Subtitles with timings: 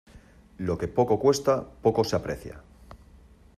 [0.57, 1.53] Lo que poco cuesta
[1.83, 2.55] poco se aprecia.